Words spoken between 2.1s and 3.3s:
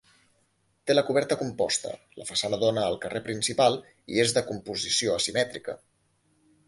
la façana dóna al carrer